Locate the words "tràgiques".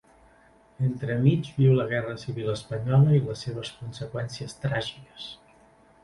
4.65-5.29